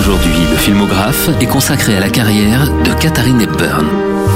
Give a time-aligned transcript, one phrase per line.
[0.00, 3.86] Aujourd'hui, le filmographe est consacré à la carrière de Katharine Hepburn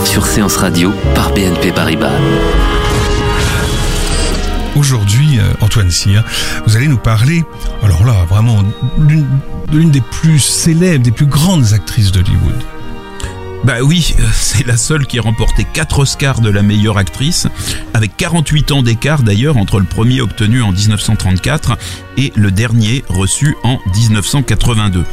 [0.05, 2.13] sur Séance Radio par BNP Paribas.
[4.77, 6.23] Aujourd'hui, euh, Antoine Cyr,
[6.67, 7.45] vous allez nous parler,
[7.83, 8.63] alors là, vraiment,
[8.99, 9.25] de
[9.73, 12.63] l'une des plus célèbres, des plus grandes actrices d'Hollywood.
[13.65, 17.47] Bah oui, euh, c'est la seule qui a remporté 4 Oscars de la meilleure actrice,
[17.95, 21.79] avec 48 ans d'écart d'ailleurs entre le premier obtenu en 1934
[22.19, 25.07] et le dernier reçu en 1982.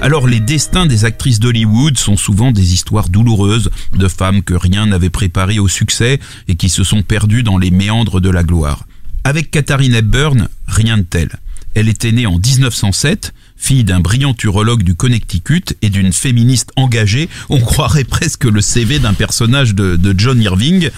[0.00, 4.86] Alors les destins des actrices d'Hollywood sont souvent des histoires douloureuses de femmes que rien
[4.86, 6.18] n'avait préparées au succès
[6.48, 8.86] et qui se sont perdues dans les méandres de la gloire.
[9.24, 11.28] Avec Katharine Hepburn, rien de tel.
[11.74, 17.28] Elle était née en 1907, fille d'un brillant urologue du Connecticut et d'une féministe engagée.
[17.50, 20.90] On croirait presque le CV d'un personnage de, John Irving.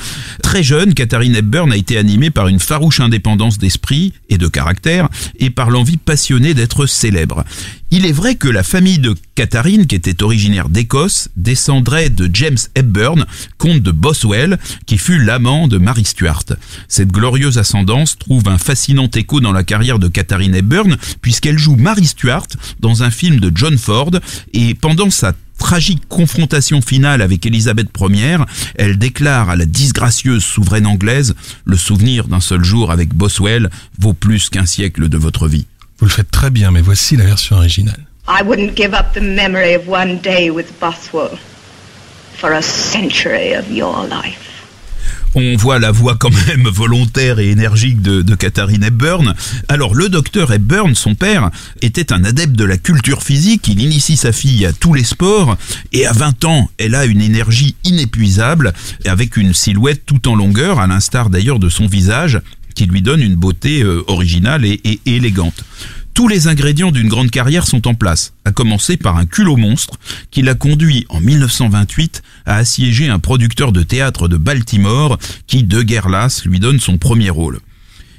[0.43, 5.09] Très jeune, Katharine Hepburn a été animée par une farouche indépendance d'esprit et de caractère
[5.39, 7.45] et par l'envie passionnée d'être célèbre.
[7.93, 12.59] Il est vrai que la famille de Katharine, qui était originaire d'Écosse, descendrait de James
[12.77, 13.27] Hepburn,
[13.59, 16.45] comte de Boswell, qui fut l'amant de Mary Stuart.
[16.87, 21.75] Cette glorieuse ascendance trouve un fascinant écho dans la carrière de Katharine Hepburn, puisqu'elle joue
[21.75, 22.47] Mary Stuart
[22.81, 24.13] dans un film de John Ford,
[24.53, 28.39] et pendant sa tragique confrontation finale avec Élisabeth Ier,
[28.77, 31.35] elle déclare à la disgracieuse souveraine anglaise
[31.65, 35.67] Le souvenir d'un seul jour avec Boswell vaut plus qu'un siècle de votre vie.
[35.99, 38.07] Vous le faites très bien, mais voici la version originale.
[38.27, 41.39] I wouldn't give up the memory of one day with Bothwell
[42.35, 44.50] for a century of your life.
[45.35, 49.35] On voit la voix quand même volontaire et énergique de, de Katharine Hepburn.
[49.69, 51.51] Alors le docteur Hepburn, son père,
[51.83, 55.57] était un adepte de la culture physique, il initie sa fille à tous les sports,
[55.93, 58.73] et à 20 ans, elle a une énergie inépuisable,
[59.05, 62.41] avec une silhouette tout en longueur, à l'instar d'ailleurs de son visage,
[62.75, 65.65] qui lui donne une beauté euh, originale et, élégante.
[66.21, 69.99] Tous les ingrédients d'une grande carrière sont en place, à commencer par un culot monstre
[70.31, 75.81] qui l'a conduit en 1928 à assiéger un producteur de théâtre de Baltimore qui, de
[75.81, 77.61] guerre lasse, lui donne son premier rôle.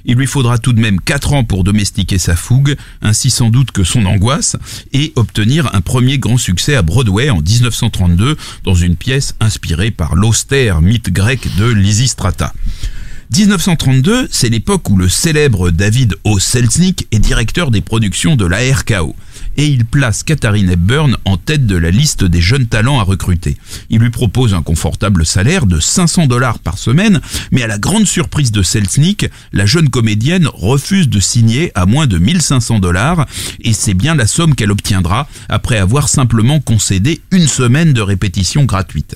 [0.06, 3.70] Il lui faudra tout de même 4 ans pour domestiquer sa fougue, ainsi sans doute
[3.70, 4.56] que son angoisse,
[4.94, 10.16] et obtenir un premier grand succès à Broadway en 1932 dans une pièce inspirée par
[10.16, 12.52] l'austère mythe grec de Lysistrata.
[13.34, 16.38] 1932, c'est l'époque où le célèbre David O.
[16.38, 19.16] Selznick est directeur des productions de la RKO.
[19.56, 23.56] Et il place Katharine Hepburn en tête de la liste des jeunes talents à recruter.
[23.90, 27.22] Il lui propose un confortable salaire de 500 dollars par semaine,
[27.52, 32.08] mais à la grande surprise de Selznick, la jeune comédienne refuse de signer à moins
[32.08, 33.28] de 1500 dollars,
[33.62, 38.66] et c'est bien la somme qu'elle obtiendra après avoir simplement concédé une semaine de répétition
[38.66, 39.16] gratuite.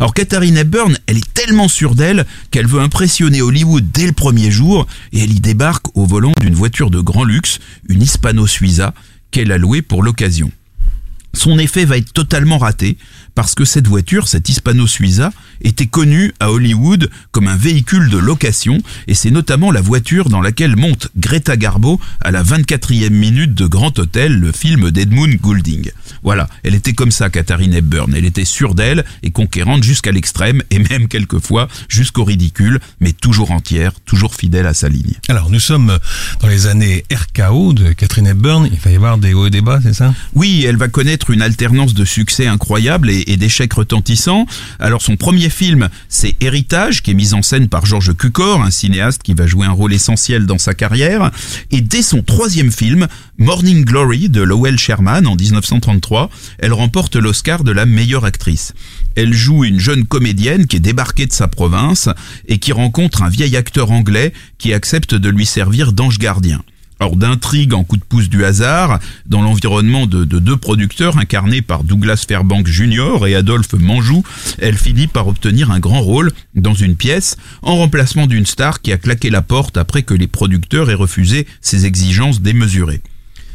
[0.00, 4.50] Alors Katharine Hepburn, elle est tellement sûre d'elle qu'elle veut impressionner Hollywood dès le premier
[4.50, 8.94] jour et elle y débarque au volant d'une voiture de grand luxe, une Hispano Suiza,
[9.32, 10.52] qu'elle a louée pour l'occasion.
[11.34, 12.96] Son effet va être totalement raté
[13.38, 15.30] parce que cette voiture, cette Hispano Suiza,
[15.62, 20.40] était connue à Hollywood comme un véhicule de location et c'est notamment la voiture dans
[20.40, 25.92] laquelle monte Greta Garbo à la 24e minute de Grand Hôtel, le film d'Edmund Goulding.
[26.24, 28.12] Voilà, elle était comme ça, Katharine Hepburn.
[28.12, 33.52] Elle était sûre d'elle et conquérante jusqu'à l'extrême et même quelquefois jusqu'au ridicule, mais toujours
[33.52, 35.14] entière, toujours fidèle à sa ligne.
[35.28, 35.96] Alors, nous sommes
[36.40, 38.68] dans les années RKO de Katharine Hepburn.
[38.72, 40.12] Il va y avoir des hauts et des bas, c'est ça?
[40.34, 44.46] Oui, elle va connaître une alternance de succès incroyable et, et d'échecs retentissants.
[44.80, 48.70] Alors, son premier film, c'est Héritage, qui est mis en scène par Georges Cukor, un
[48.70, 51.30] cinéaste qui va jouer un rôle essentiel dans sa carrière.
[51.70, 53.06] Et dès son troisième film,
[53.38, 58.72] Morning Glory de Lowell Sherman en 1933, elle remporte l'Oscar de la meilleure actrice.
[59.14, 62.08] Elle joue une jeune comédienne qui est débarquée de sa province
[62.46, 66.62] et qui rencontre un vieil acteur anglais qui accepte de lui servir d'ange gardien.
[67.00, 71.62] Or d'intrigue en coup de pouce du hasard, dans l'environnement de, de, deux producteurs incarnés
[71.62, 73.26] par Douglas Fairbanks Jr.
[73.26, 74.24] et Adolphe Manjou,
[74.58, 78.92] elle finit par obtenir un grand rôle dans une pièce en remplacement d'une star qui
[78.92, 83.00] a claqué la porte après que les producteurs aient refusé ses exigences démesurées.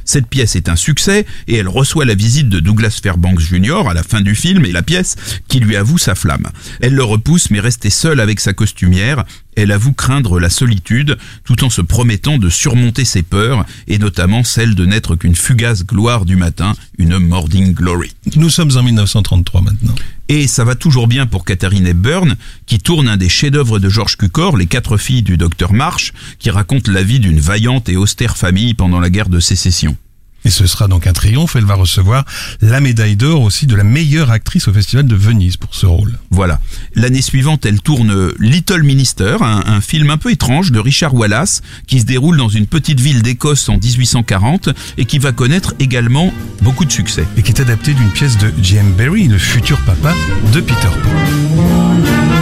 [0.05, 3.87] Cette pièce est un succès et elle reçoit la visite de Douglas Fairbanks Jr.
[3.87, 5.15] à la fin du film et la pièce
[5.47, 6.47] qui lui avoue sa flamme.
[6.81, 9.23] Elle le repousse mais restée seule avec sa costumière
[9.55, 14.43] elle avoue craindre la solitude tout en se promettant de surmonter ses peurs et notamment
[14.43, 18.11] celle de n'être qu'une fugace gloire du matin, une morning glory.
[18.35, 19.95] Nous sommes en 1933 maintenant.
[20.29, 22.35] Et ça va toujours bien pour Katharine Hepburn,
[22.65, 26.49] qui tourne un des chefs-d'œuvre de George Cukor, Les quatre filles du docteur Marsh, qui
[26.49, 29.97] raconte la vie d'une vaillante et austère famille pendant la guerre de sécession.
[30.45, 31.55] Et ce sera donc un triomphe.
[31.55, 32.25] Elle va recevoir
[32.61, 36.17] la médaille d'or aussi de la meilleure actrice au Festival de Venise pour ce rôle.
[36.31, 36.59] Voilà.
[36.95, 41.61] L'année suivante, elle tourne Little Minister, un, un, film un peu étrange de Richard Wallace,
[41.87, 46.33] qui se déroule dans une petite ville d'Écosse en 1840 et qui va connaître également
[46.61, 47.25] beaucoup de succès.
[47.37, 48.93] Et qui est adapté d'une pièce de J.M.
[48.97, 50.13] Barrie, le futur papa
[50.53, 52.32] de Peter Pan.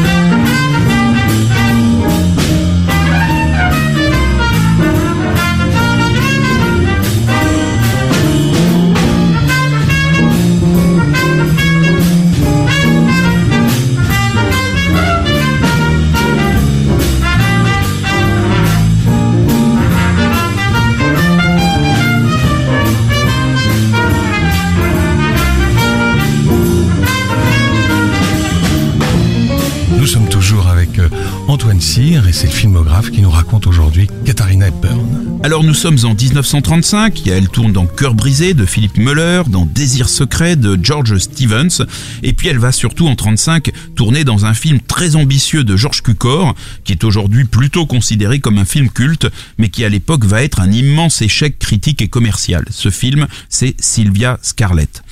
[32.27, 35.39] Et c'est le filmographe qui nous raconte aujourd'hui Katharina Hepburn.
[35.43, 40.07] Alors nous sommes en 1935, elle tourne dans Cœur brisé de Philippe Muller, dans Désir
[40.07, 41.85] secret de George Stevens,
[42.23, 46.03] et puis elle va surtout en 35 tourner dans un film très ambitieux de George
[46.03, 49.27] Cukor, qui est aujourd'hui plutôt considéré comme un film culte,
[49.57, 52.63] mais qui à l'époque va être un immense échec critique et commercial.
[52.69, 55.03] Ce film, c'est Sylvia Scarlett.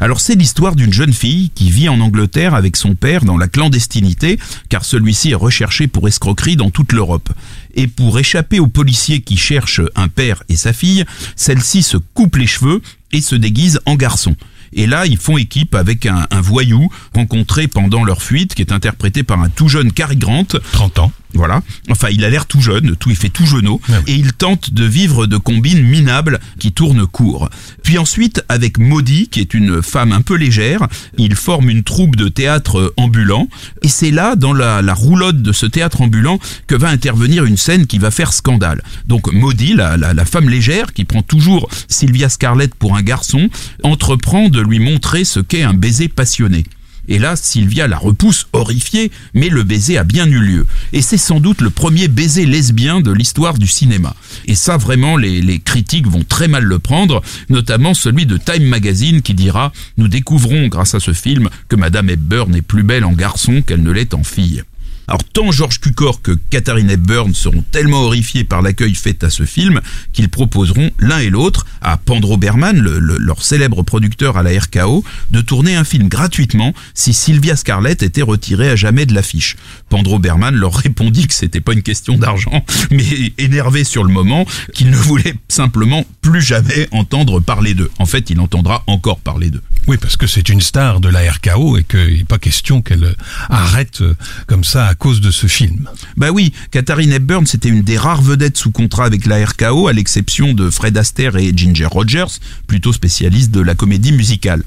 [0.00, 3.48] Alors c'est l'histoire d'une jeune fille qui vit en Angleterre avec son père dans la
[3.48, 7.30] clandestinité, car celui-ci est recherché pour escroquerie dans toute l'Europe.
[7.74, 11.04] Et pour échapper aux policiers qui cherchent un père et sa fille,
[11.36, 12.80] celle-ci se coupe les cheveux
[13.12, 14.36] et se déguise en garçon.
[14.72, 18.72] Et là, ils font équipe avec un, un, voyou rencontré pendant leur fuite, qui est
[18.72, 20.46] interprété par un tout jeune Cary Grant.
[20.72, 21.12] 30 ans.
[21.34, 21.62] Voilà.
[21.90, 23.80] Enfin, il a l'air tout jeune, tout, il fait tout jeuneau.
[23.88, 24.12] Ah oui.
[24.12, 27.50] Et il tente de vivre de combines minables qui tournent court.
[27.82, 30.86] Puis ensuite, avec Maudie, qui est une femme un peu légère,
[31.18, 33.46] il forme une troupe de théâtre ambulant.
[33.82, 37.56] Et c'est là, dans la, la roulotte de ce théâtre ambulant, que va intervenir une
[37.58, 38.82] scène qui va faire scandale.
[39.06, 43.50] Donc Maudie, la, la, la femme légère, qui prend toujours Sylvia Scarlett pour un garçon,
[43.82, 46.64] entreprend de lui montrer ce qu'est un baiser passionné.
[47.08, 50.66] Et là, Sylvia la repousse, horrifiée, mais le baiser a bien eu lieu.
[50.92, 54.14] Et c'est sans doute le premier baiser lesbien de l'histoire du cinéma.
[54.46, 59.22] Et ça, vraiment, les, critiques vont très mal le prendre, notamment celui de Time Magazine
[59.22, 63.12] qui dira «Nous découvrons, grâce à ce film, que Madame Hepburn est plus belle en
[63.12, 64.62] garçon qu'elle ne l'est en fille».
[65.08, 69.44] Alors tant George Cukor que Katharine Hepburn seront tellement horrifiés par l'accueil fait à ce
[69.44, 69.80] film
[70.12, 74.50] qu'ils proposeront l'un et l'autre à Pandro Berman, le, le, leur célèbre producteur à la
[74.50, 79.56] RKO, de tourner un film gratuitement si Sylvia Scarlett était retirée à jamais de l'affiche.
[79.88, 84.46] Pandro Berman leur répondit que c'était pas une question d'argent, mais énervé sur le moment,
[84.74, 87.90] qu'il ne voulait simplement plus jamais entendre parler d'eux.
[87.98, 89.62] En fait, il entendra encore parler d'eux.
[89.86, 93.14] Oui, parce que c'est une star de la RKO et qu'il n'est pas question qu'elle
[93.48, 94.02] arrête
[94.46, 95.88] comme ça cause de ce film.
[96.16, 99.92] Bah oui, Katharine Hepburn, c'était une des rares vedettes sous contrat avec la RKO, à
[99.92, 104.62] l'exception de Fred Astaire et Ginger Rogers, plutôt spécialistes de la comédie musicale.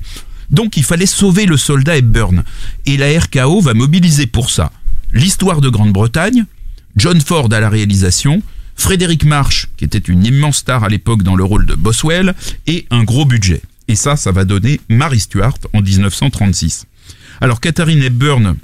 [0.50, 2.44] Donc il fallait sauver le soldat Hepburn.
[2.86, 4.72] Et la RKO va mobiliser pour ça
[5.14, 6.46] l'histoire de Grande-Bretagne,
[6.96, 8.42] John Ford à la réalisation,
[8.76, 12.34] Frédéric March, qui était une immense star à l'époque dans le rôle de Boswell,
[12.68, 13.62] et un gros budget.
[13.88, 16.86] Et ça, ça va donner Mary Stuart en 1936.
[17.42, 18.56] Alors Katharine Hepburn,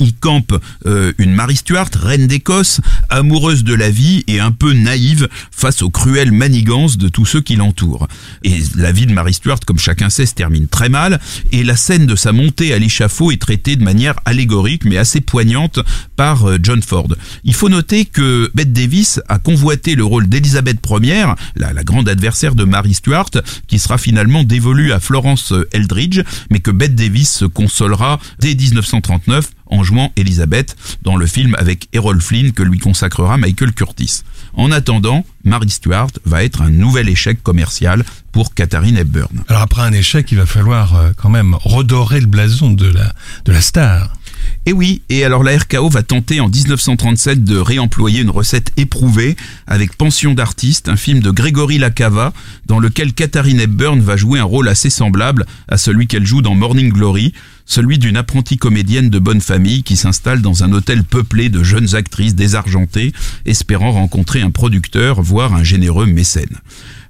[0.00, 4.72] il campe euh, une Marie Stuart, reine d'Écosse, amoureuse de la vie et un peu
[4.72, 8.08] naïve face aux cruelles manigances de tous ceux qui l'entourent.
[8.42, 11.20] Et la vie de Marie Stuart, comme chacun sait, se termine très mal,
[11.52, 15.20] et la scène de sa montée à l'échafaud est traitée de manière allégorique mais assez
[15.20, 15.80] poignante
[16.16, 17.08] par euh, John Ford.
[17.44, 21.26] Il faut noter que Bette Davis a convoité le rôle d'Elisabeth Ier,
[21.56, 23.30] la, grande adversaire de Marie Stuart,
[23.66, 29.50] qui sera finalement dévolue à Florence Eldridge, mais que Bette Davis se consolera dès 1939
[29.70, 34.22] en jouant Elizabeth dans le film avec Errol Flynn que lui consacrera Michael Curtis.
[34.54, 39.44] En attendant, Mary Stuart va être un nouvel échec commercial pour Katharine Hepburn.
[39.48, 43.12] Alors après un échec, il va falloir euh, quand même redorer le blason de la,
[43.44, 44.12] de la star.
[44.66, 49.36] Et oui, et alors la RKO va tenter en 1937 de réemployer une recette éprouvée
[49.66, 52.32] avec Pension d'artiste, un film de Grégory Lacava,
[52.66, 56.54] dans lequel Katharine Hepburn va jouer un rôle assez semblable à celui qu'elle joue dans
[56.54, 57.32] Morning Glory,
[57.70, 61.94] celui d'une apprentie comédienne de bonne famille qui s'installe dans un hôtel peuplé de jeunes
[61.94, 63.12] actrices désargentées,
[63.46, 66.58] espérant rencontrer un producteur, voire un généreux mécène.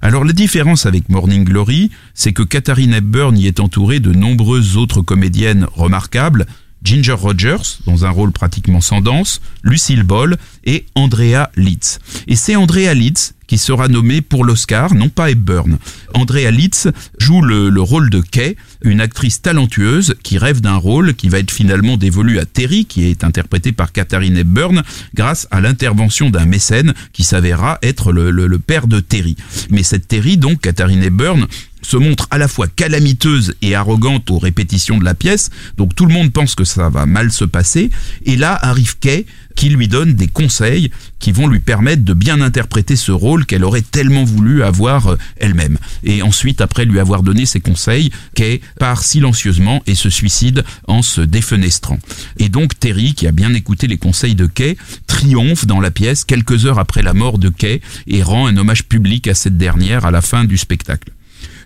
[0.03, 4.77] Alors la différence avec Morning Glory, c'est que Katharine Hepburn y est entourée de nombreuses
[4.77, 6.45] autres comédiennes remarquables,
[6.83, 11.99] Ginger Rogers, dans un rôle pratiquement sans danse, Lucille Ball et Andrea Litz.
[12.27, 15.77] Et c'est Andrea Litz qui sera nommée pour l'Oscar, non pas Hepburn.
[16.13, 16.87] Andrea Litz
[17.19, 21.39] joue le, le, rôle de Kay, une actrice talentueuse qui rêve d'un rôle qui va
[21.39, 24.83] être finalement dévolu à Terry, qui est interprété par Katharine Hepburn,
[25.15, 29.35] grâce à l'intervention d'un mécène qui s'avéra être le, le, le père de Terry.
[29.69, 31.45] Mais cette Terry, donc Katharine Hepburn,
[31.81, 36.05] se montre à la fois calamiteuse et arrogante aux répétitions de la pièce, donc tout
[36.05, 37.89] le monde pense que ça va mal se passer,
[38.25, 42.41] et là arrive Kay qui lui donne des conseils qui vont lui permettre de bien
[42.41, 45.77] interpréter ce rôle qu'elle aurait tellement voulu avoir euh, elle-même.
[46.03, 51.01] Et ensuite, après lui avoir donné ses conseils, Kay part silencieusement et se suicide en
[51.01, 51.99] se défenestrant.
[52.37, 56.23] Et donc Terry, qui a bien écouté les conseils de Kay, triomphe dans la pièce
[56.23, 60.05] quelques heures après la mort de Kay et rend un hommage public à cette dernière
[60.05, 61.11] à la fin du spectacle.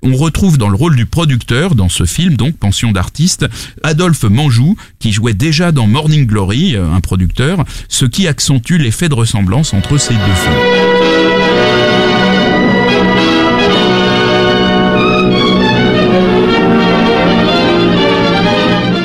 [0.07, 3.47] On retrouve dans le rôle du producteur, dans ce film, donc Pension d'artiste,
[3.81, 9.09] Adolphe Manjou, qui jouait déjà dans Morning Glory, euh, un producteur, ce qui accentue l'effet
[9.09, 10.53] de ressemblance entre ces deux films.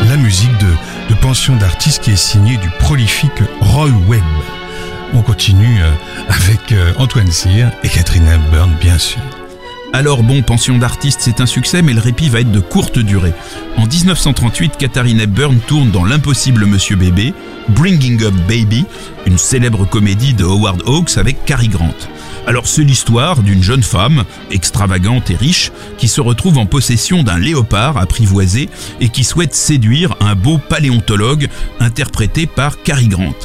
[0.07, 4.23] La musique de, Pension d'artiste qui est signée du prolifique Roy Webb.
[5.15, 5.93] On continue euh,
[6.29, 9.21] avec euh, Antoine Cyr et Catherine Hepburn, bien sûr.
[9.93, 13.33] Alors bon, Pension d'artiste, c'est un succès, mais le répit va être de courte durée.
[13.77, 17.35] En 1938, Katharine Hepburn tourne dans L'impossible Monsieur Bébé,
[17.71, 18.85] Bringing Up Baby,
[19.27, 21.95] une célèbre comédie de Howard Hawks avec Cary Grant.
[22.47, 27.39] Alors c'est l'histoire d'une jeune femme, extravagante et riche, qui se retrouve en possession d'un
[27.39, 28.69] léopard apprivoisé
[29.01, 31.49] et qui souhaite séduire un beau paléontologue
[31.81, 33.37] interprété par Cary Grant.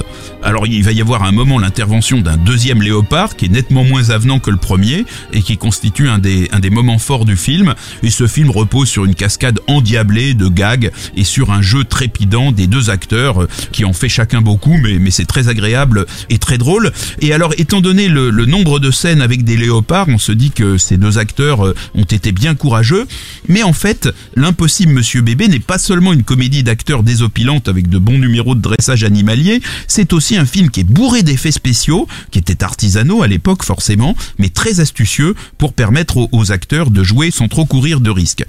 [0.41, 4.09] Alors il va y avoir un moment l'intervention d'un deuxième léopard qui est nettement moins
[4.09, 7.75] avenant que le premier et qui constitue un des, un des moments forts du film.
[8.03, 12.51] Et ce film repose sur une cascade endiablée de gags et sur un jeu trépidant
[12.51, 16.57] des deux acteurs qui en fait chacun beaucoup, mais, mais c'est très agréable et très
[16.57, 16.91] drôle.
[17.21, 20.77] Et alors étant donné le, nombre de scènes avec des léopards, on se dit que
[20.77, 23.07] ces deux acteurs ont été bien courageux.
[23.47, 27.97] Mais en fait, l'impossible Monsieur Bébé n'est pas seulement une comédie d'acteurs désopilante avec de
[27.97, 32.39] bons numéros de dressage animalier, c'est aussi un film qui est bourré d'effets spéciaux, qui
[32.39, 37.31] était artisanaux à l'époque forcément, mais très astucieux pour permettre aux, aux acteurs de jouer
[37.31, 38.45] sans trop courir de risques.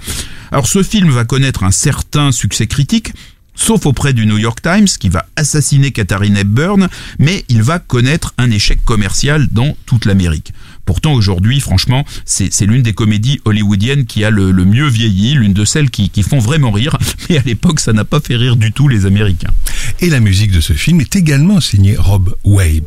[0.52, 3.12] Alors ce film va connaître un certain succès critique,
[3.54, 8.34] sauf auprès du New York Times qui va assassiner Katharine Hepburn, mais il va connaître
[8.38, 10.52] un échec commercial dans toute l'Amérique.
[10.84, 15.64] Pourtant aujourd'hui, franchement, c'est l'une des comédies hollywoodiennes qui a le, mieux vieilli, l'une de
[15.64, 16.96] celles qui, qui, font vraiment rire,
[17.28, 19.50] mais à l'époque ça n'a pas fait rire du tout les Américains.
[20.00, 22.84] Et la musique de ce film est également signée Rob Wade.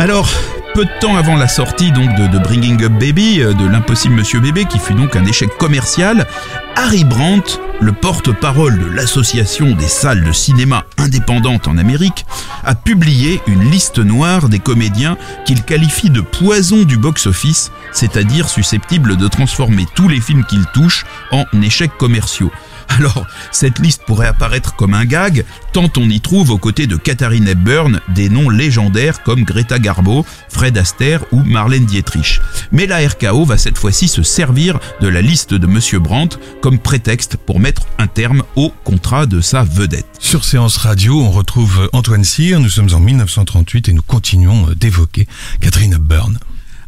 [0.00, 0.30] Alors,
[0.72, 4.40] peu de temps avant la sortie donc de, Bringing Up Baby, euh, de l'impossible Monsieur
[4.40, 6.26] Bébé, qui fut donc un échec commercial,
[6.74, 12.24] Harry Brandt, le porte-parole de l'association des salles de cinéma indépendantes en Amérique,
[12.64, 19.18] a publié une liste noire des comédiens qu'il qualifie de poison du box-office, c'est-à-dire susceptible
[19.18, 22.50] de transformer tous les films qu'il touche en échecs commerciaux.
[22.90, 26.96] Alors, cette liste pourrait apparaître comme un gag, tant on y trouve aux côtés de
[26.96, 32.40] Katharine Hepburn des noms légendaires comme Greta Garbo, Fred Astaire ou Marlène Dietrich.
[32.72, 36.78] Mais la RKO va cette fois-ci se servir de la liste de Monsieur Brandt comme
[36.78, 40.06] prétexte pour mettre un terme au contrat de sa vedette.
[40.18, 45.28] Sur Séance Radio, on retrouve Antoine Cyr, nous sommes en 1938 et nous continuons d'évoquer
[45.60, 46.38] Catherine Hepburn.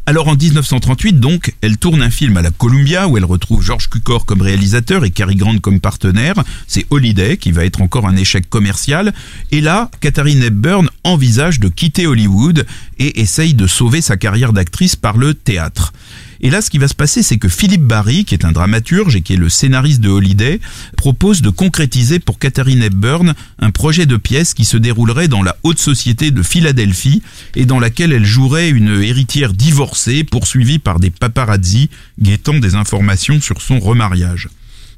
[0.05, 3.89] Alors en 1938, donc, elle tourne un film à la Columbia où elle retrouve George
[3.89, 6.35] Cukor comme réalisateur et Cary Grant comme partenaire.
[6.67, 9.13] C'est Holiday qui va être encore un échec commercial.
[9.51, 12.65] Et là, Katharine Hepburn envisage de quitter Hollywood
[12.99, 15.93] et essaye de sauver sa carrière d'actrice par le théâtre.
[16.43, 19.15] Et là, ce qui va se passer, c'est que Philippe Barry, qui est un dramaturge
[19.15, 20.59] et qui est le scénariste de Holiday,
[20.97, 25.55] propose de concrétiser pour Katharine Hepburn un projet de pièce qui se déroulerait dans la
[25.63, 27.23] haute société de Philadelphie
[27.55, 33.39] et dans laquelle elle jouerait une héritière divorcée poursuivie par des paparazzi guettant des informations
[33.39, 34.49] sur son remariage.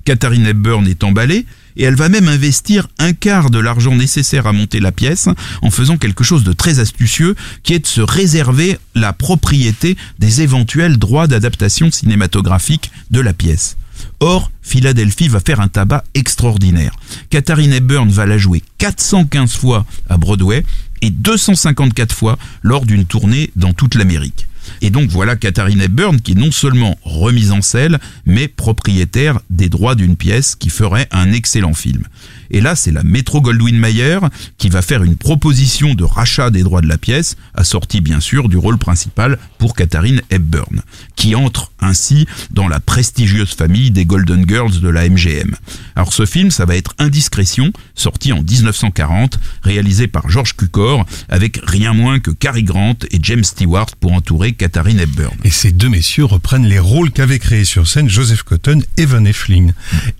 [0.03, 1.45] Katharine Hepburn est emballée
[1.77, 5.29] et elle va même investir un quart de l'argent nécessaire à monter la pièce
[5.61, 10.41] en faisant quelque chose de très astucieux qui est de se réserver la propriété des
[10.41, 13.77] éventuels droits d'adaptation cinématographique de la pièce.
[14.19, 16.95] Or, Philadelphie va faire un tabac extraordinaire.
[17.29, 20.63] Katharine Hepburn va la jouer 415 fois à Broadway
[21.01, 24.47] et 254 fois lors d'une tournée dans toute l'Amérique.
[24.81, 29.69] Et donc voilà Katharine Hepburn qui est non seulement remise en selle, mais propriétaire des
[29.69, 32.03] droits d'une pièce qui ferait un excellent film.
[32.51, 34.19] Et là, c'est la Metro Goldwyn Mayer
[34.57, 38.49] qui va faire une proposition de rachat des droits de la pièce, assortie bien sûr
[38.49, 40.81] du rôle principal pour Katharine Hepburn,
[41.15, 45.55] qui entre ainsi dans la prestigieuse famille des Golden Girls de la MGM.
[45.95, 51.59] Alors ce film, ça va être Indiscrétion, sorti en 1940, réalisé par George Cukor, avec
[51.63, 55.35] rien moins que Cary Grant et James Stewart pour entourer Katharine Hepburn.
[55.43, 59.23] Et ces deux messieurs reprennent les rôles qu'avaient créés sur scène Joseph Cotton et Van
[59.25, 59.73] Effling.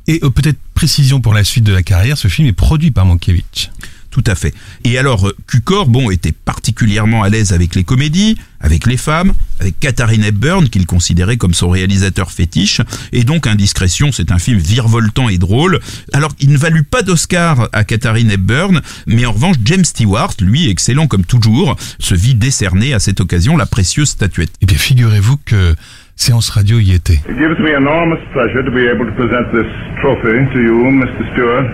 [0.07, 3.05] Et euh, peut-être précision pour la suite de la carrière, ce film est produit par
[3.05, 3.71] Mankiewicz.
[4.15, 4.53] Tout à fait.
[4.85, 9.77] Et alors, Cukor, bon, était particulièrement à l'aise avec les comédies, avec les femmes, avec
[9.77, 12.79] Katharine Hepburn, qu'il considérait comme son réalisateur fétiche.
[13.11, 15.81] Et donc, Indiscrétion, c'est un film virevoltant et drôle.
[16.13, 20.69] Alors, il ne valut pas d'Oscar à Katharine Hepburn, mais en revanche, James Stewart, lui,
[20.69, 24.53] excellent comme toujours, se vit décerner à cette occasion la précieuse statuette.
[24.61, 25.75] Et bien, figurez-vous que
[26.15, 27.15] Séance Radio y était.
[27.29, 29.67] It gives me enormous pleasure to be able to present this
[29.99, 31.33] trophy to you, Mr.
[31.33, 31.67] Stewart,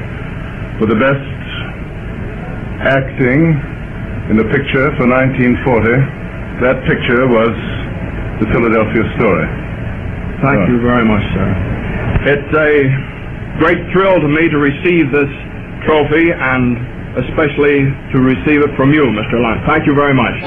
[0.79, 1.21] for the best
[2.81, 3.53] acting
[4.33, 6.65] in a picture for 1940.
[6.65, 7.53] That picture was
[8.41, 9.45] The Philadelphia Story.
[10.41, 11.45] Thank you very much, sir.
[12.25, 12.89] It's a
[13.61, 15.29] great thrill to me to receive this
[15.85, 16.77] trophy and
[17.21, 19.37] especially to receive it from you, Mr.
[19.37, 19.61] Lang.
[19.67, 20.41] Thank you very much.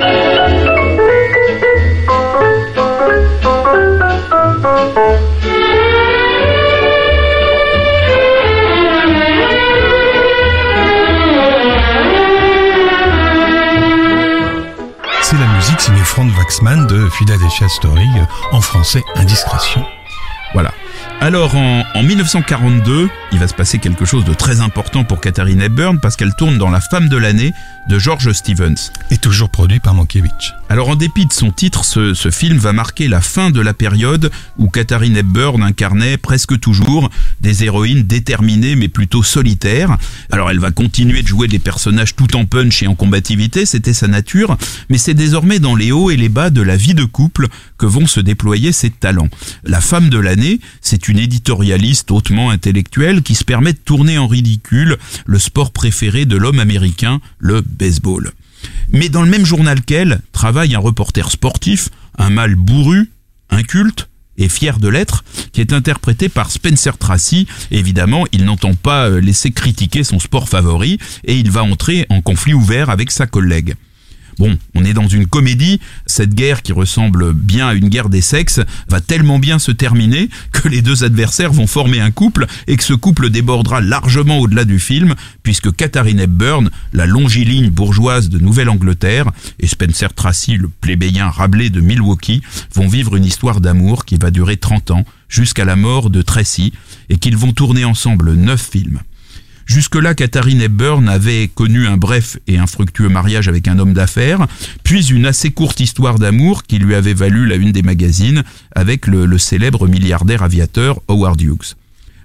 [16.15, 18.07] Frank Waxman de Philadelphia Story,
[18.53, 19.85] en français Indiscrétion.
[20.55, 20.73] Voilà.
[21.21, 25.61] Alors en, en, 1942, il va se passer quelque chose de très important pour Katharine
[25.61, 27.53] Hepburn parce qu'elle tourne dans La femme de l'année
[27.89, 28.91] de George Stevens.
[29.11, 30.53] Et toujours produit par Mankiewicz.
[30.69, 33.75] Alors en dépit de son titre, ce, ce, film va marquer la fin de la
[33.75, 39.97] période où Katharine Hepburn incarnait presque toujours des héroïnes déterminées mais plutôt solitaires.
[40.31, 43.93] Alors elle va continuer de jouer des personnages tout en punch et en combativité, c'était
[43.93, 44.57] sa nature,
[44.89, 47.87] mais c'est désormais dans les hauts et les bas de la vie de couple que
[47.87, 49.29] vont se déployer ses talents.
[49.65, 50.44] La femme de l'année,
[50.81, 54.97] c'est une éditorialiste hautement intellectuelle qui se permet de tourner en ridicule
[55.27, 58.33] le sport préféré de l'homme américain, le baseball.
[58.91, 63.11] Mais dans le même journal qu'elle, travaille un reporter sportif, un mâle bourru,
[63.51, 67.47] inculte, et fier de l'être, qui est interprété par Spencer Tracy.
[67.71, 72.55] Évidemment, il n'entend pas laisser critiquer son sport favori et il va entrer en conflit
[72.55, 73.75] ouvert avec sa collègue.
[74.39, 78.21] Bon, on est dans une comédie, cette guerre qui ressemble bien à une guerre des
[78.21, 82.77] sexes va tellement bien se terminer que les deux adversaires vont former un couple et
[82.77, 88.39] que ce couple débordera largement au-delà du film puisque Katharine Hepburn, la longiligne bourgeoise de
[88.39, 92.43] Nouvelle-Angleterre, et Spencer Tracy, le plébéien Rabelais de Milwaukee,
[92.75, 96.73] vont vivre une histoire d'amour qui va durer 30 ans jusqu'à la mort de Tracy
[97.09, 99.01] et qu'ils vont tourner ensemble 9 films.
[99.67, 104.47] Jusque-là, Katharine Hepburn avait connu un bref et infructueux mariage avec un homme d'affaires,
[104.83, 108.43] puis une assez courte histoire d'amour qui lui avait valu la une des magazines
[108.75, 111.75] avec le, le célèbre milliardaire aviateur Howard Hughes.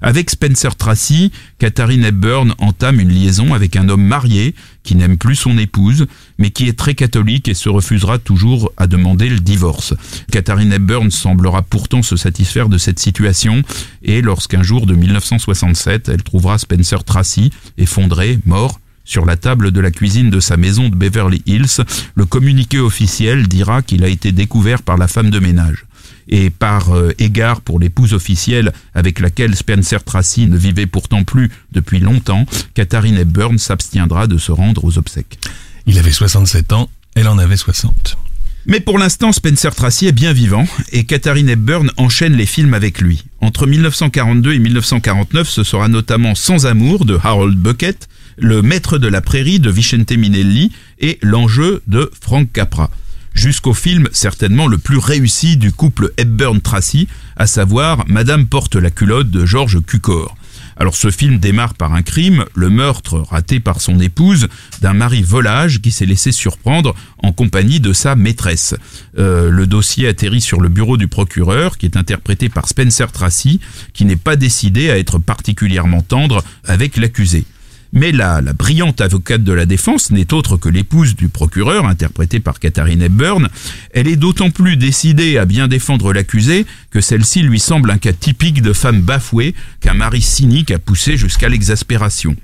[0.01, 5.35] Avec Spencer Tracy, Katharine Hepburn entame une liaison avec un homme marié qui n'aime plus
[5.35, 6.07] son épouse,
[6.37, 9.93] mais qui est très catholique et se refusera toujours à demander le divorce.
[10.31, 13.61] Katharine Hepburn semblera pourtant se satisfaire de cette situation,
[14.01, 19.79] et lorsqu'un jour de 1967, elle trouvera Spencer Tracy effondré, mort, sur la table de
[19.79, 21.83] la cuisine de sa maison de Beverly Hills,
[22.13, 25.87] le communiqué officiel dira qu'il a été découvert par la femme de ménage
[26.27, 31.51] et par euh, égard pour l'épouse officielle avec laquelle Spencer Tracy ne vivait pourtant plus
[31.71, 35.39] depuis longtemps, Katharine Hepburn s'abstiendra de se rendre aux obsèques.
[35.85, 38.17] Il avait 67 ans, elle en avait 60.
[38.65, 42.99] Mais pour l'instant, Spencer Tracy est bien vivant et Katharine Hepburn enchaîne les films avec
[42.99, 43.23] lui.
[43.41, 49.07] Entre 1942 et 1949, ce sera notamment Sans amour de Harold Bucket, Le maître de
[49.07, 52.91] la prairie de Vicente Minelli et L'enjeu de Frank Capra
[53.33, 59.29] jusqu'au film certainement le plus réussi du couple Hepburn-Tracy, à savoir Madame porte la culotte
[59.29, 60.35] de George Cukor.
[60.79, 64.47] Alors ce film démarre par un crime, le meurtre raté par son épouse
[64.81, 68.75] d'un mari volage qui s'est laissé surprendre en compagnie de sa maîtresse.
[69.17, 73.59] Euh, le dossier atterrit sur le bureau du procureur qui est interprété par Spencer Tracy
[73.93, 77.43] qui n'est pas décidé à être particulièrement tendre avec l'accusé.
[77.91, 82.39] Mais la, la, brillante avocate de la défense n'est autre que l'épouse du procureur, interprétée
[82.39, 83.49] par Katharine Hepburn.
[83.93, 88.13] Elle est d'autant plus décidée à bien défendre l'accusé que celle-ci lui semble un cas
[88.13, 92.35] typique de femme bafouée qu'un mari cynique a poussé jusqu'à l'exaspération.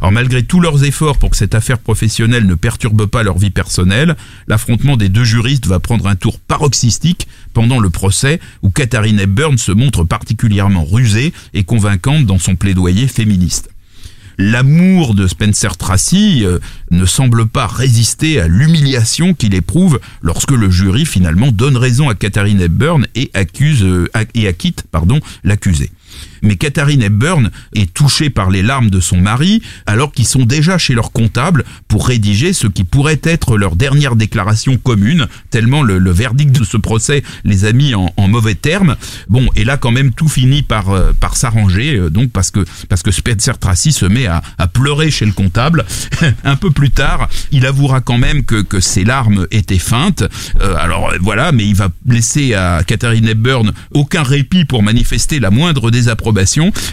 [0.00, 3.50] Alors malgré tous leurs efforts pour que cette affaire professionnelle ne perturbe pas leur vie
[3.50, 9.18] personnelle, l'affrontement des deux juristes va prendre un tour paroxystique pendant le procès où Katharine
[9.18, 13.70] Hepburn se montre particulièrement rusée et convaincante dans son plaidoyer féministe
[14.38, 16.58] l'amour de Spencer Tracy euh,
[16.90, 22.14] ne semble pas résister à l'humiliation qu'il éprouve lorsque le jury finalement donne raison à
[22.14, 25.90] Katharine Hepburn et accuse euh, et acquitte pardon l'accusé.
[26.42, 30.78] Mais Katharine Hepburn est touchée par les larmes de son mari alors qu'ils sont déjà
[30.78, 36.10] chez leur comptable pour rédiger ce qui pourrait être leur dernière déclaration commune, tellement le,
[36.10, 38.96] verdict de ce procès les a mis en, mauvais termes.
[39.28, 43.02] Bon, et là quand même tout finit par, euh, s'arranger, euh, donc parce que, parce
[43.10, 45.84] Spencer Tracy se met à, à pleurer chez le comptable.
[46.44, 50.24] Un peu plus tard, il avouera quand même que, que ses larmes étaient feintes.
[50.60, 55.50] Euh, alors voilà, mais il va laisser à Katharine Hepburn aucun répit pour manifester la
[55.50, 56.27] moindre désapprobation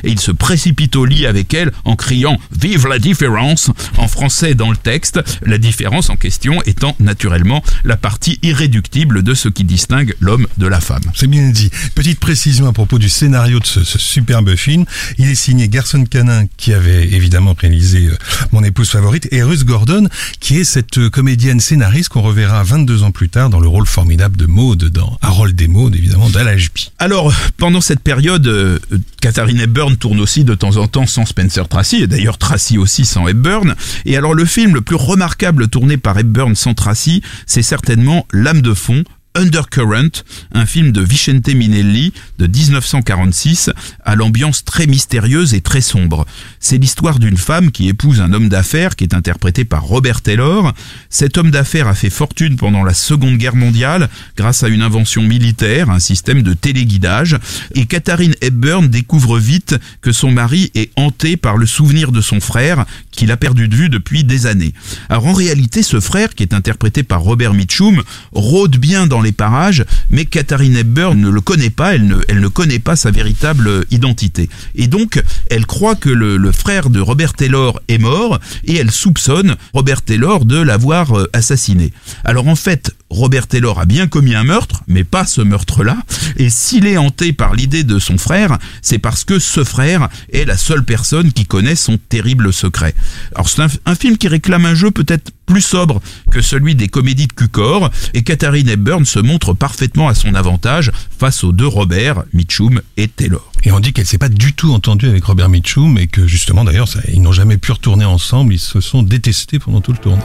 [0.03, 4.55] et il se précipite au lit avec elle en criant Vive la différence en français
[4.55, 9.63] dans le texte, la différence en question étant naturellement la partie irréductible de ce qui
[9.63, 11.03] distingue l'homme de la femme.
[11.15, 11.69] C'est bien dit.
[11.95, 14.85] Petite précision à propos du scénario de ce, superbe film.
[15.17, 18.17] Il est signé Garson Canin qui avait évidemment réalisé euh,
[18.51, 20.07] Mon épouse favorite et Ruth Gordon
[20.39, 23.85] qui est cette euh, comédienne scénariste qu'on reverra 22 ans plus tard dans le rôle
[23.85, 26.91] formidable de Maud dans Harold et Maud évidemment d'Alajpi.
[26.99, 28.79] Alors pendant cette période euh,
[29.25, 33.05] Katharine Hepburn tourne aussi de temps en temps sans Spencer Tracy, et d'ailleurs Tracy aussi
[33.05, 33.73] sans Hepburn.
[34.05, 38.61] Et alors le film le plus remarquable tourné par Hepburn sans Tracy, c'est certainement L'âme
[38.61, 39.03] de fond
[39.35, 43.69] Undercurrent, un film de Vicente Minelli de 1946
[44.03, 46.25] à l'ambiance très mystérieuse et très sombre.
[46.59, 50.73] C'est l'histoire d'une femme qui épouse un homme d'affaires qui est interprété par Robert Taylor.
[51.09, 55.21] Cet homme d'affaires a fait fortune pendant la Seconde Guerre mondiale grâce à une invention
[55.21, 57.37] militaire, un système de téléguidage,
[57.73, 62.39] et Katharine Hepburn découvre vite que son mari est hanté par le souvenir de son
[62.39, 64.73] frère qu'il a perdu de vue depuis des années.
[65.09, 69.33] Alors en réalité, ce frère, qui est interprété par Robert Mitchum, rôde bien dans les
[69.33, 74.49] parages, mais Katharine Hepburn ne le connaît pas, elle ne, connaît pas sa véritable identité.
[74.75, 78.91] Et donc, elle croit que le, le frère de Robert Taylor est mort, et elle
[78.91, 81.91] soupçonne Robert Taylor de l'avoir euh, assassiné.
[82.23, 85.97] Alors en fait, Robert Taylor a bien commis un meurtre, mais pas ce meurtre-là,
[86.37, 90.45] et s'il est hanté par l'idée de son frère, c'est parce que ce frère est
[90.45, 92.95] la seule personne qui connaît son terrible secret.
[93.33, 97.27] Alors c'est un, film qui réclame un jeu peut-être plus sobre que celui des comédies
[97.27, 102.23] de Cucor, et Katharine Hepburn se montre parfaitement à son avantage face aux deux Robert,
[102.33, 103.51] Mitchum et Taylor.
[103.63, 106.63] Et on dit qu'elle s'est pas du tout entendue avec Robert Mitchum, et que justement
[106.63, 110.23] d'ailleurs ils n'ont jamais pu retourner ensemble, ils se sont détestés pendant tout le tournage.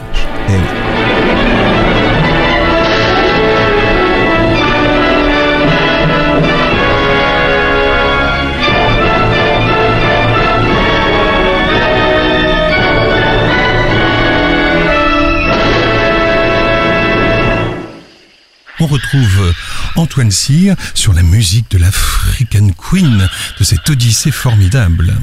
[0.48, 2.09] Eh
[18.80, 19.52] on retrouve euh,
[19.96, 25.14] Antoine Cyr sur la musique de l'African Queen, de cette odyssée formidable.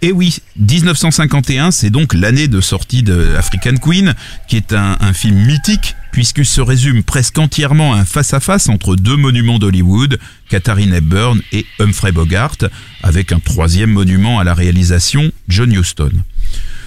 [0.00, 4.14] Et oui, 1951, c'est donc l'année de sortie de African Queen,
[4.46, 9.16] qui est un, film mythique, puisqu'il se résume presque entièrement à un face-à-face entre deux
[9.16, 12.56] monuments d'Hollywood, Katharine Hepburn et Humphrey Bogart,
[13.02, 16.12] avec un troisième monument à la réalisation, John Huston.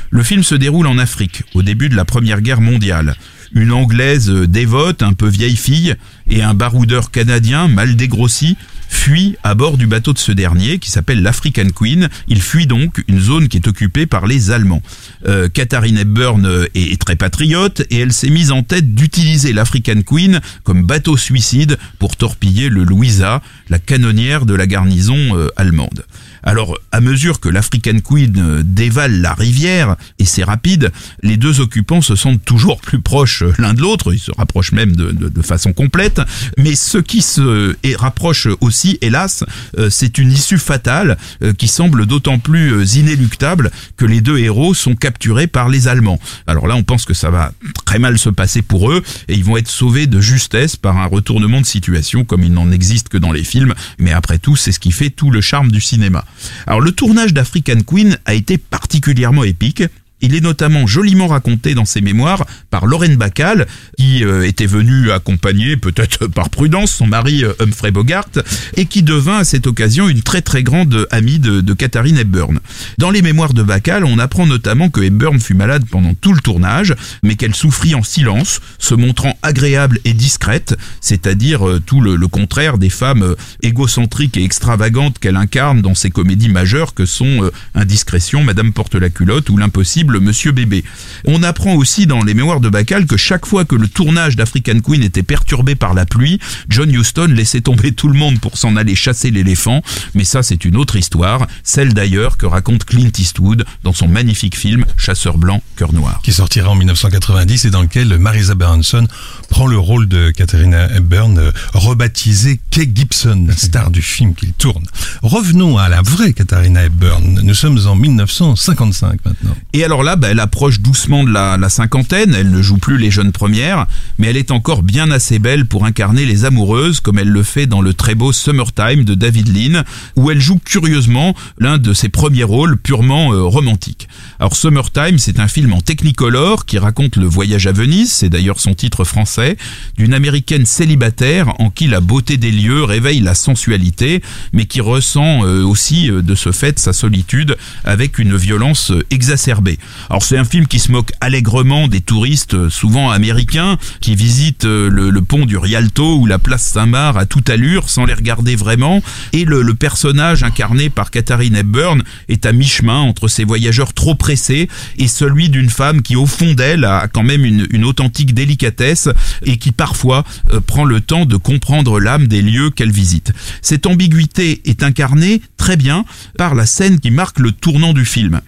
[0.10, 3.15] Le film se déroule en Afrique, au début de la Première Guerre mondiale
[3.54, 5.96] une Anglaise dévote, un peu vieille fille,
[6.30, 8.58] et un baroudeur canadien mal dégrossi
[8.92, 12.10] fuient à bord du bateau de ce dernier qui s'appelle l'African Queen.
[12.28, 14.82] Il fuit donc une zone qui est occupée par les Allemands.
[15.26, 20.02] Euh, Katharine Hepburn euh, est, très patriote et elle s'est mise en tête d'utiliser l'African
[20.06, 26.06] Queen comme bateau suicide pour torpiller le Louisa, la canonnière de la garnison euh, allemande.
[26.43, 31.60] Alors, à mesure que l'African Queen euh, dévale la rivière, et c'est rapide, les deux
[31.60, 35.73] occupants se sentent toujours plus proches l'un de l'autre, ils se rapprochent même de, façon
[35.73, 36.21] complète,
[36.58, 39.43] mais ce qui se rapproche aussi, hélas,
[39.77, 44.73] euh, c'est une issue fatale euh, qui semble d'autant plus inéluctable que les deux héros
[44.73, 46.19] sont capturés par les Allemands.
[46.47, 47.54] Alors là, on pense que ça va
[47.86, 51.08] très mal se passer pour eux, et ils vont être sauvés de justesse par un
[51.08, 54.71] retournement de situation comme il n'en existe que dans les films, mais après tout, c'est
[54.71, 56.25] ce qui fait tout le charme du cinéma.
[56.67, 59.84] Alors le tournage d'African Queen a été particulièrement épique.
[60.22, 65.12] Il est notamment joliment raconté dans ses mémoires par Lorraine Bacall, qui euh, était venue
[65.12, 68.30] accompagner, peut-être par prudence, son mari euh, Humphrey Bogart,
[68.76, 72.60] et qui devint à cette occasion une très très grande amie de, de Katharine Hepburn.
[72.98, 76.42] Dans les mémoires de Bacall, on apprend notamment que Hepburn fut malade pendant tout le
[76.42, 82.18] tournage, mais qu'elle souffrit en silence, se montrant agréable et discrète, c'est-à-dire euh, tout le,
[82.32, 88.44] contraire des femmes égocentriques et extravagantes qu'elle incarne dans ses comédies majeures que sont Indiscrétion,
[88.44, 90.84] Madame porte la culotte ou L'impossible Monsieur Bébé.
[91.26, 94.80] On apprend aussi dans les mémoires de Bacall que chaque fois que le tournage d'African
[94.80, 98.76] Queen était perturbé par la pluie, John Huston laissait tomber tout le monde pour s'en
[98.76, 99.82] aller chasser l'éléphant,
[100.13, 104.58] mais ça c'est une autre histoire, celle d'ailleurs que raconte Clint Eastwood dans son magnifique
[104.58, 106.19] film Chasseur blanc, cœur noir.
[106.24, 109.08] Qui sortira en 1990 et dans lequel Marisa Berenson
[109.50, 114.86] prend le rôle de Katharina Hepburn, euh, rebaptisée Kay Gibson, star du film qu'il tourne.
[115.21, 117.41] Revenons à la vraie Katharina Hepburn.
[117.43, 119.56] Nous sommes en 1955 maintenant.
[119.74, 122.98] Et alors là, bah, elle approche doucement de la, la, cinquantaine, elle ne joue plus
[122.98, 123.88] les jeunes premières,
[124.18, 127.68] mais elle est encore bien assez belle pour incarner les amoureuses, comme elle le fait
[127.68, 129.84] dans le très beau Summertime de David Lean,
[130.16, 134.08] où elle joue curieusement l'un de ses premiers rôles purement euh, romantiques.
[134.40, 138.60] Alors Summertime, c'est un film en technicolor qui raconte le voyage à Venise, c'est d'ailleurs
[138.60, 139.58] son titre français,
[139.98, 144.22] d'une américaine célibataire en qui la beauté des lieux réveille la sensualité,
[144.54, 149.78] mais qui ressent euh, aussi euh, de ce fait sa solitude avec une violence exacerbée.
[150.10, 155.10] Alors c'est un film qui se moque allègrement des touristes, souvent américains, qui visitent le,
[155.10, 159.01] le pont du Rialto ou la place Saint-Marc à toute allure sans les regarder vraiment,
[159.34, 164.67] et le, personnage incarné par Katharine Hepburn est à mi-chemin entre ces voyageurs trop pressés
[164.97, 169.10] et celui d'une femme qui au fond d'elle a quand même une, une, authentique délicatesse
[169.43, 170.23] et qui parfois
[170.54, 173.32] euh, prend le temps de comprendre l'âme des lieux qu'elle visite.
[173.62, 176.06] Cette ambiguïté est incarnée très bien
[176.38, 178.41] par la scène qui marque le tournant du film.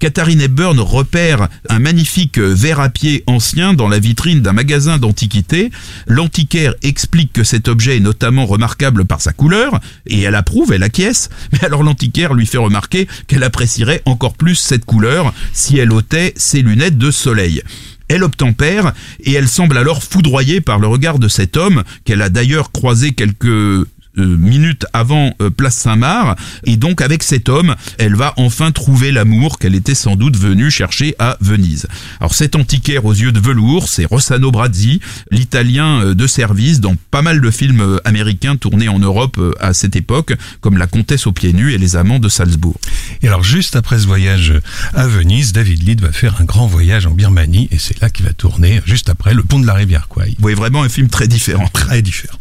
[0.00, 5.70] Katharine Hepburn repère un magnifique verre à pied ancien dans la vitrine d'un magasin d'antiquités.
[6.06, 10.84] L'antiquaire explique que cet objet est notamment remarquable par sa couleur, et elle approuve, elle
[10.84, 15.92] acquiesce, mais alors l'antiquaire lui fait remarquer qu'elle apprécierait encore plus cette couleur si elle
[15.92, 17.62] ôtait ses lunettes de soleil.
[18.08, 22.30] Elle obtempère et elle semble alors foudroyée par le regard de cet homme qu'elle a
[22.30, 23.86] d'ailleurs croisé quelques euh,
[24.24, 26.38] minutes avant euh, Place Saint-Marc.
[26.64, 30.70] Et donc avec cet homme, elle va enfin trouver l'amour qu'elle était sans doute venue
[30.70, 31.86] chercher à Venise.
[32.20, 36.94] Alors cet antiquaire aux yeux de velours, c'est Rossano Brazzi, l'italien euh, de service dans
[37.10, 41.32] pas mal de films américains tournés en Europe à cette époque, comme La Comtesse aux
[41.32, 42.78] pieds nus et Les Amants de Salzbourg.
[43.22, 44.54] Et alors juste après ce voyage
[44.94, 48.24] à Venise, David Lead va faire un grand voyage en Birmanie et c'est là qu'il
[48.24, 50.30] va tourner juste après Le Pont de la Rivière Kwai.
[50.30, 51.68] Vous voyez vraiment un film très différent.
[51.72, 52.38] Très différent.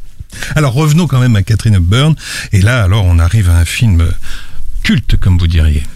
[0.56, 2.16] Alors revenons quand même à Catherine Hepburn.
[2.52, 4.10] Et là, alors, on arrive à un film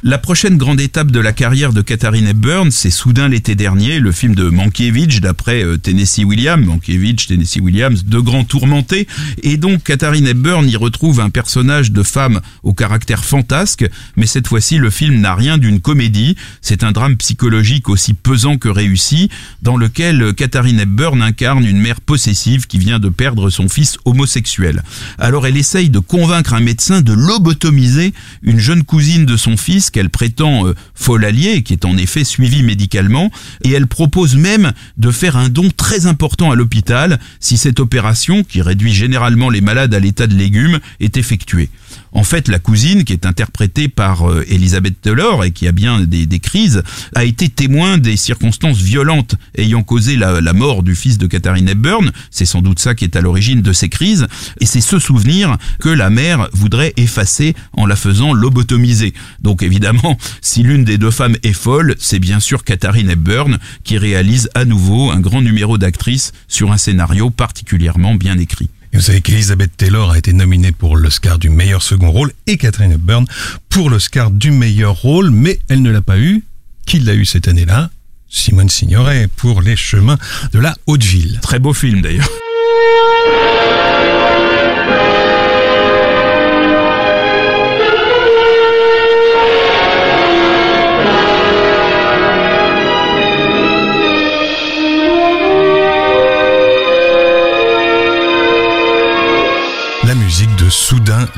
[0.03, 4.11] La prochaine grande étape de la carrière de Katharine Hepburn, c'est soudain l'été dernier, le
[4.11, 6.63] film de Mankiewicz, d'après euh, Tennessee Williams.
[6.63, 9.07] Mankiewicz, Tennessee Williams, deux grands tourmentés.
[9.41, 13.83] Et donc, Katharine Hepburn y retrouve un personnage de femme au caractère fantasque,
[14.15, 16.35] mais cette fois-ci, le film n'a rien d'une comédie.
[16.61, 19.29] C'est un drame psychologique aussi pesant que réussi,
[19.63, 24.83] dans lequel Katharine Hepburn incarne une mère possessive qui vient de perdre son fils homosexuel.
[25.17, 29.89] Alors, elle essaye de convaincre un médecin de lobotomiser une jeune cousine de son fils
[29.89, 33.31] qu'elle prétend euh, folle alliée, qui est en effet suivie médicalement,
[33.63, 38.43] et elle propose même de faire un don très important à l'hôpital si cette opération,
[38.43, 41.69] qui réduit généralement les malades à l'état de légumes, est effectuée.
[42.13, 46.01] En fait, la cousine, qui est interprétée par euh, Elisabeth Taylor et qui a bien
[46.01, 46.83] des, crises,
[47.15, 51.67] a été témoin des circonstances violentes ayant causé la, la mort du fils de Katharine
[51.67, 52.11] Hepburn.
[52.29, 54.27] C'est sans doute ça qui est à l'origine de ces crises.
[54.59, 59.13] Et c'est ce souvenir que la mère voudrait effacer en la faisant lobotomiser.
[59.41, 63.97] Donc évidemment, si l'une des deux femmes est folle, c'est bien sûr Katharine Hepburn qui
[63.97, 68.69] réalise à nouveau un grand numéro d'actrice sur un scénario particulièrement bien écrit.
[68.93, 72.57] Et vous savez qu'Elizabeth Taylor a été nominée pour l'Oscar du meilleur second rôle et
[72.57, 73.25] Catherine Hepburn
[73.67, 76.43] pour l'Oscar du meilleur rôle, mais elle ne l'a pas eu.
[76.85, 77.89] Qui l'a eu cette année-là?
[78.29, 80.17] Simone Signoret pour Les chemins
[80.53, 81.39] de la Haute-Ville.
[81.41, 82.29] Très beau film d'ailleurs.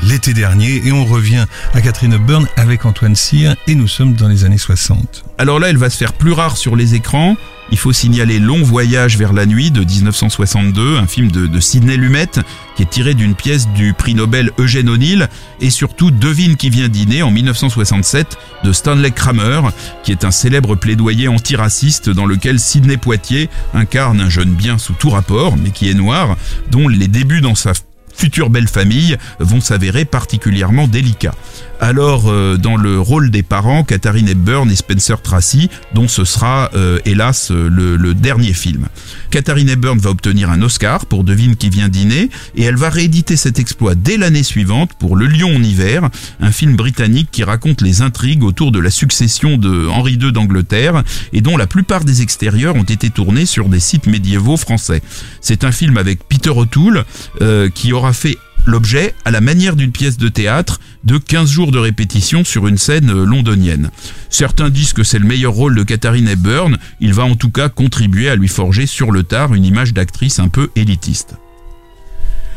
[0.02, 0.86] L'été dernier.
[0.86, 3.56] Et on revient à Catherine Hepburn avec Antoine Cyr.
[3.66, 5.24] Et nous sommes dans les années 60.
[5.38, 7.36] Alors là, elle va se faire plus rare sur les écrans.
[7.72, 11.96] Il faut signaler Long Voyage vers la nuit de 1962, un film de, de Sidney
[11.96, 12.28] Lumet
[12.76, 15.28] qui est tiré d'une pièce du prix Nobel Eugène O'Neill.
[15.60, 19.62] Et surtout Devine qui vient dîner en 1967 de Stanley Kramer
[20.04, 24.92] qui est un célèbre plaidoyer antiraciste dans lequel Sidney Poitier incarne un jeune bien sous
[24.92, 26.36] tout rapport mais qui est noir
[26.70, 27.72] dont les débuts dans sa
[28.16, 31.34] future belle famille vont s'avérer particulièrement délicats.
[31.78, 36.70] Alors, euh, dans le rôle des parents, Katharine Hepburn et Spencer Tracy, dont ce sera,
[36.74, 38.88] euh, hélas, le, le, dernier film.
[39.30, 43.36] Katharine Hepburn va obtenir un Oscar pour Devine qui vient dîner, et elle va rééditer
[43.36, 46.08] cet exploit dès l'année suivante pour Le Lion en hiver,
[46.40, 51.02] un film britannique qui raconte les intrigues autour de la succession de Henri II d'Angleterre,
[51.34, 55.02] et dont la plupart des extérieurs ont été tournés sur des sites médiévaux français.
[55.42, 57.04] C'est un film avec Peter O'Toole,
[57.42, 61.72] euh, qui aura fait l'objet, à la manière d'une pièce de théâtre, de 15 jours
[61.72, 63.90] de répétition sur une scène euh, londonienne.
[64.28, 67.68] Certains disent que c'est le meilleur rôle de Katharine Hepburn, il va en tout cas
[67.68, 71.36] contribuer à lui forger sur le tard une image d'actrice un peu élitiste.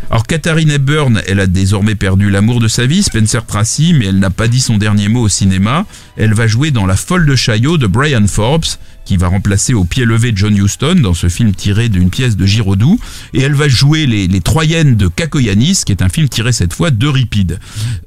[0.10, 4.18] Alors Katharine Hepburn, elle a désormais perdu l'amour de sa vie, Spencer Tracy, mais elle
[4.18, 5.86] n'a pas dit son dernier mot au cinéma.
[6.18, 8.66] Elle va jouer dans La folle de Chaillot de Brian Forbes,
[9.10, 12.46] qui va remplacer au pied levé John Huston dans ce film tiré d'une pièce de
[12.46, 13.00] Giraudoux.
[13.34, 16.92] Et elle va jouer les, Troyennes de Kakoyanis, qui est un film tiré cette fois
[16.92, 17.60] d'Euripide.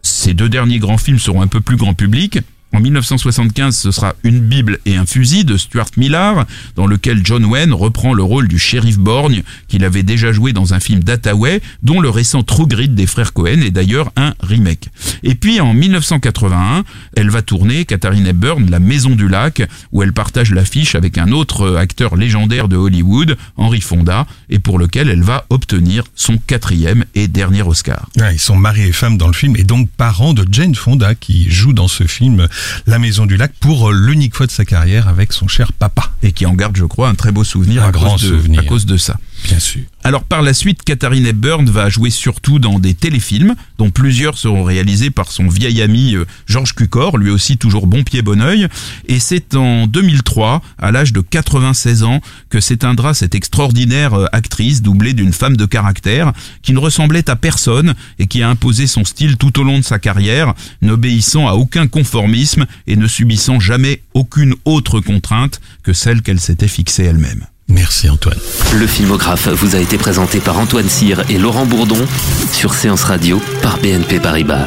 [0.02, 2.38] Ces deux derniers grands films seront un peu plus grand public.
[2.74, 7.44] En 1975, ce sera Une Bible et un fusil de Stuart Millar, dans lequel John
[7.44, 11.60] Wayne reprend le rôle du shérif Borgne, qu'il avait déjà joué dans un film d'Attaway,
[11.82, 14.88] dont le récent True Grit des frères Cohen est d'ailleurs un remake.
[15.22, 20.14] Et puis en 1981, elle va tourner Katharine Hepburn, La Maison du Lac, où elle
[20.14, 25.22] partage l'affiche avec un autre acteur légendaire de Hollywood, Henry Fonda, et pour lequel elle
[25.22, 28.08] va obtenir son quatrième et dernier Oscar.
[28.32, 31.50] ils sont mari et femme dans le film, et donc parents de Jane Fonda, qui
[31.50, 32.48] joue dans ce film
[32.86, 36.10] la Maison du Lac pour euh, l'unique fois de sa carrière avec son cher papa.
[36.22, 38.28] Et qui en garde, je crois, un très beau souvenir, un à, grand cause de,
[38.28, 38.60] souvenir.
[38.60, 39.16] à cause de ça.
[39.44, 39.82] Bien sûr.
[40.04, 44.64] Alors par la suite, Katharine Hepburn va jouer surtout dans des téléfilms, dont plusieurs seront
[44.64, 48.68] réalisés par son vieil ami euh, Georges Cucor, lui aussi toujours bon pied bon oeil.
[49.06, 54.82] Et c'est en 2003, à l'âge de 96 ans, que s'éteindra cette extraordinaire euh, actrice
[54.82, 59.04] doublée d'une femme de caractère qui ne ressemblait à personne et qui a imposé son
[59.04, 64.02] style tout au long de sa carrière, n'obéissant à aucun conformisme et ne subissant jamais
[64.14, 67.46] aucune autre contrainte que celle qu'elle s'était fixée elle-même.
[67.68, 68.38] Merci Antoine.
[68.74, 72.06] Le filmographe vous a été présenté par Antoine Cyr et Laurent Bourdon
[72.52, 74.66] sur Séance Radio par BNP Paribas.